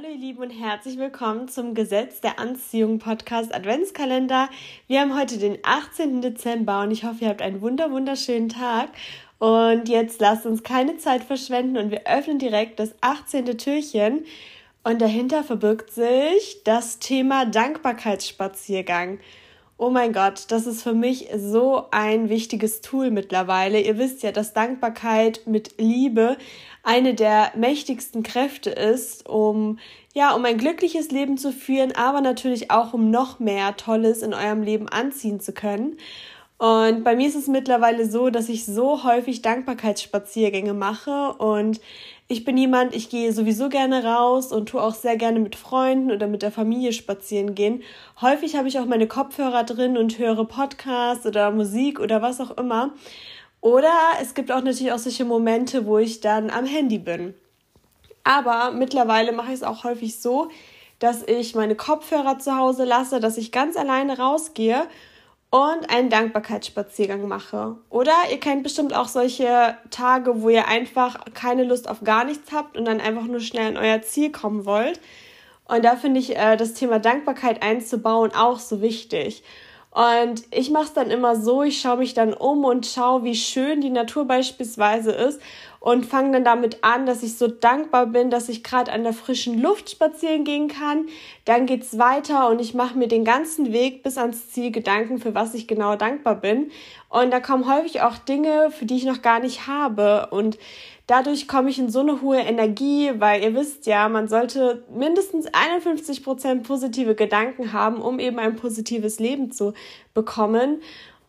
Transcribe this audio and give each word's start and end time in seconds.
Lieben 0.00 0.42
und 0.42 0.50
herzlich 0.50 0.96
willkommen 0.96 1.48
zum 1.48 1.74
Gesetz 1.74 2.22
der 2.22 2.38
Anziehung 2.38 2.98
Podcast 2.98 3.54
Adventskalender. 3.54 4.48
Wir 4.86 5.02
haben 5.02 5.14
heute 5.14 5.36
den 5.36 5.58
18. 5.62 6.22
Dezember 6.22 6.80
und 6.80 6.92
ich 6.92 7.04
hoffe, 7.04 7.24
ihr 7.24 7.28
habt 7.28 7.42
einen 7.42 7.60
wunder 7.60 7.90
wunderschönen 7.90 8.48
Tag. 8.48 8.88
Und 9.38 9.90
jetzt 9.90 10.18
lasst 10.22 10.46
uns 10.46 10.62
keine 10.62 10.96
Zeit 10.96 11.22
verschwenden 11.22 11.76
und 11.76 11.90
wir 11.90 12.06
öffnen 12.06 12.38
direkt 12.38 12.80
das 12.80 12.94
18. 13.02 13.58
Türchen. 13.58 14.24
Und 14.82 15.02
dahinter 15.02 15.44
verbirgt 15.44 15.92
sich 15.92 16.62
das 16.64 16.98
Thema 16.98 17.44
Dankbarkeitsspaziergang. 17.44 19.18
Oh 19.76 19.90
mein 19.90 20.12
Gott, 20.12 20.44
das 20.48 20.66
ist 20.66 20.82
für 20.82 20.94
mich 20.94 21.28
so 21.36 21.88
ein 21.90 22.30
wichtiges 22.30 22.80
Tool 22.80 23.10
mittlerweile. 23.10 23.80
Ihr 23.80 23.98
wisst 23.98 24.22
ja, 24.22 24.32
dass 24.32 24.54
Dankbarkeit 24.54 25.42
mit 25.46 25.74
Liebe 25.78 26.38
eine 26.82 27.14
der 27.14 27.52
mächtigsten 27.56 28.22
Kräfte 28.22 28.70
ist, 28.70 29.28
um 29.28 29.78
ja, 30.14 30.34
um 30.34 30.44
ein 30.44 30.58
glückliches 30.58 31.10
Leben 31.10 31.38
zu 31.38 31.52
führen, 31.52 31.92
aber 31.92 32.20
natürlich 32.20 32.70
auch 32.70 32.92
um 32.92 33.10
noch 33.10 33.38
mehr 33.38 33.76
Tolles 33.76 34.22
in 34.22 34.34
eurem 34.34 34.62
Leben 34.62 34.88
anziehen 34.88 35.40
zu 35.40 35.52
können. 35.52 35.96
Und 36.58 37.02
bei 37.02 37.16
mir 37.16 37.26
ist 37.26 37.34
es 37.34 37.48
mittlerweile 37.48 38.08
so, 38.08 38.30
dass 38.30 38.48
ich 38.48 38.66
so 38.66 39.02
häufig 39.02 39.42
Dankbarkeitsspaziergänge 39.42 40.74
mache 40.74 41.32
und 41.38 41.80
ich 42.28 42.44
bin 42.44 42.56
jemand, 42.56 42.94
ich 42.94 43.10
gehe 43.10 43.32
sowieso 43.32 43.68
gerne 43.68 44.04
raus 44.04 44.52
und 44.52 44.68
tue 44.70 44.80
auch 44.82 44.94
sehr 44.94 45.16
gerne 45.16 45.40
mit 45.40 45.56
Freunden 45.56 46.10
oder 46.10 46.28
mit 46.28 46.42
der 46.42 46.52
Familie 46.52 46.92
spazieren 46.92 47.54
gehen. 47.54 47.82
Häufig 48.20 48.56
habe 48.56 48.68
ich 48.68 48.78
auch 48.78 48.86
meine 48.86 49.06
Kopfhörer 49.06 49.64
drin 49.64 49.98
und 49.98 50.18
höre 50.18 50.44
Podcasts 50.46 51.26
oder 51.26 51.50
Musik 51.50 52.00
oder 52.00 52.22
was 52.22 52.40
auch 52.40 52.56
immer. 52.56 52.94
Oder 53.62 53.94
es 54.20 54.34
gibt 54.34 54.50
auch 54.50 54.62
natürlich 54.62 54.92
auch 54.92 54.98
solche 54.98 55.24
Momente, 55.24 55.86
wo 55.86 55.96
ich 55.96 56.20
dann 56.20 56.50
am 56.50 56.66
Handy 56.66 56.98
bin. 56.98 57.32
Aber 58.24 58.72
mittlerweile 58.72 59.32
mache 59.32 59.48
ich 59.48 59.54
es 59.54 59.62
auch 59.62 59.84
häufig 59.84 60.20
so, 60.20 60.50
dass 60.98 61.22
ich 61.22 61.54
meine 61.54 61.76
Kopfhörer 61.76 62.38
zu 62.38 62.56
Hause 62.56 62.84
lasse, 62.84 63.20
dass 63.20 63.38
ich 63.38 63.52
ganz 63.52 63.76
alleine 63.76 64.18
rausgehe 64.18 64.88
und 65.50 65.90
einen 65.90 66.10
Dankbarkeitsspaziergang 66.10 67.28
mache. 67.28 67.76
Oder 67.88 68.12
ihr 68.32 68.40
kennt 68.40 68.64
bestimmt 68.64 68.94
auch 68.94 69.06
solche 69.06 69.76
Tage, 69.90 70.42
wo 70.42 70.48
ihr 70.48 70.66
einfach 70.66 71.24
keine 71.32 71.62
Lust 71.62 71.88
auf 71.88 72.02
gar 72.02 72.24
nichts 72.24 72.52
habt 72.52 72.76
und 72.76 72.84
dann 72.84 73.00
einfach 73.00 73.26
nur 73.26 73.40
schnell 73.40 73.68
an 73.68 73.76
euer 73.76 74.02
Ziel 74.02 74.32
kommen 74.32 74.64
wollt. 74.64 75.00
Und 75.66 75.84
da 75.84 75.94
finde 75.94 76.18
ich 76.18 76.36
äh, 76.36 76.56
das 76.56 76.74
Thema 76.74 76.98
Dankbarkeit 76.98 77.62
einzubauen 77.62 78.32
auch 78.34 78.58
so 78.58 78.82
wichtig. 78.82 79.44
Und 79.92 80.44
ich 80.50 80.70
mache 80.70 80.84
es 80.84 80.92
dann 80.94 81.10
immer 81.10 81.36
so, 81.36 81.62
ich 81.62 81.80
schaue 81.80 81.98
mich 81.98 82.14
dann 82.14 82.32
um 82.32 82.64
und 82.64 82.86
schaue, 82.86 83.24
wie 83.24 83.34
schön 83.34 83.82
die 83.82 83.90
Natur 83.90 84.24
beispielsweise 84.24 85.12
ist 85.12 85.40
und 85.82 86.06
fange 86.06 86.30
dann 86.30 86.44
damit 86.44 86.84
an, 86.84 87.06
dass 87.06 87.24
ich 87.24 87.36
so 87.36 87.48
dankbar 87.48 88.06
bin, 88.06 88.30
dass 88.30 88.48
ich 88.48 88.62
gerade 88.62 88.92
an 88.92 89.02
der 89.02 89.12
frischen 89.12 89.60
Luft 89.60 89.90
spazieren 89.90 90.44
gehen 90.44 90.68
kann. 90.68 91.06
Dann 91.44 91.66
geht's 91.66 91.98
weiter 91.98 92.48
und 92.50 92.60
ich 92.60 92.72
mache 92.72 92.96
mir 92.96 93.08
den 93.08 93.24
ganzen 93.24 93.72
Weg 93.72 94.04
bis 94.04 94.16
ans 94.16 94.50
Ziel 94.50 94.70
Gedanken, 94.70 95.18
für 95.18 95.34
was 95.34 95.54
ich 95.54 95.66
genau 95.66 95.96
dankbar 95.96 96.36
bin. 96.36 96.70
Und 97.08 97.32
da 97.32 97.40
kommen 97.40 97.68
häufig 97.68 98.00
auch 98.00 98.16
Dinge, 98.16 98.70
für 98.70 98.84
die 98.84 98.96
ich 98.96 99.04
noch 99.04 99.22
gar 99.22 99.40
nicht 99.40 99.66
habe. 99.66 100.28
Und 100.30 100.56
dadurch 101.08 101.48
komme 101.48 101.68
ich 101.68 101.80
in 101.80 101.90
so 101.90 101.98
eine 101.98 102.22
hohe 102.22 102.38
Energie, 102.38 103.10
weil 103.18 103.42
ihr 103.42 103.56
wisst 103.56 103.86
ja, 103.86 104.08
man 104.08 104.28
sollte 104.28 104.84
mindestens 104.94 105.46
51 105.52 106.22
Prozent 106.22 106.62
positive 106.62 107.16
Gedanken 107.16 107.72
haben, 107.72 108.00
um 108.00 108.20
eben 108.20 108.38
ein 108.38 108.54
positives 108.54 109.18
Leben 109.18 109.50
zu 109.50 109.74
bekommen. 110.14 110.80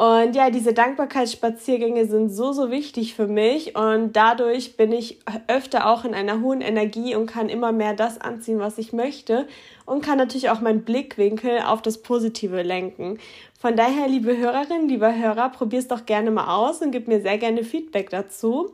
Und 0.00 0.34
ja, 0.34 0.48
diese 0.48 0.72
Dankbarkeitsspaziergänge 0.72 2.06
sind 2.06 2.30
so, 2.30 2.52
so 2.54 2.70
wichtig 2.70 3.14
für 3.14 3.26
mich 3.26 3.76
und 3.76 4.16
dadurch 4.16 4.78
bin 4.78 4.92
ich 4.92 5.18
öfter 5.46 5.90
auch 5.90 6.06
in 6.06 6.14
einer 6.14 6.40
hohen 6.40 6.62
Energie 6.62 7.14
und 7.14 7.26
kann 7.26 7.50
immer 7.50 7.70
mehr 7.70 7.92
das 7.92 8.18
anziehen, 8.18 8.60
was 8.60 8.78
ich 8.78 8.94
möchte 8.94 9.46
und 9.84 10.02
kann 10.02 10.16
natürlich 10.16 10.48
auch 10.48 10.62
meinen 10.62 10.84
Blickwinkel 10.84 11.58
auf 11.66 11.82
das 11.82 12.00
Positive 12.00 12.62
lenken. 12.62 13.18
Von 13.60 13.76
daher, 13.76 14.08
liebe 14.08 14.38
Hörerinnen, 14.38 14.88
lieber 14.88 15.14
Hörer, 15.14 15.50
probier's 15.50 15.88
doch 15.88 16.06
gerne 16.06 16.30
mal 16.30 16.46
aus 16.46 16.80
und 16.80 16.92
gib 16.92 17.06
mir 17.06 17.20
sehr 17.20 17.36
gerne 17.36 17.62
Feedback 17.62 18.08
dazu. 18.08 18.70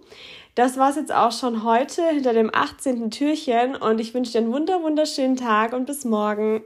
Das 0.54 0.78
war's 0.78 0.94
jetzt 0.94 1.12
auch 1.12 1.32
schon 1.32 1.65
heute 1.65 2.06
hinter 2.06 2.34
dem 2.34 2.54
18. 2.54 3.10
Türchen 3.10 3.75
und 3.75 4.00
ich 4.00 4.15
wünsche 4.15 4.31
dir 4.31 4.38
einen 4.38 4.53
wunder 4.53 4.81
wunderschönen 4.81 5.34
Tag 5.34 5.72
und 5.72 5.86
bis 5.86 6.04
morgen. 6.04 6.62